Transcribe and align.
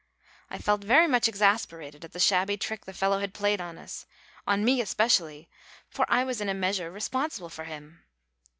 I 0.49 0.57
felt 0.57 0.83
very 0.83 1.05
much 1.07 1.27
exasperated 1.27 2.03
at 2.03 2.11
the 2.11 2.19
shabby 2.19 2.57
trick 2.57 2.85
the 2.85 2.91
fellow 2.91 3.19
had 3.19 3.35
played 3.35 3.61
on 3.61 3.77
us, 3.77 4.07
on 4.47 4.65
me 4.65 4.81
especially, 4.81 5.47
for 5.91 6.07
I 6.09 6.23
was 6.23 6.41
in 6.41 6.49
a 6.49 6.55
measure 6.55 6.89
responsible 6.89 7.49
for 7.49 7.65
him. 7.65 8.01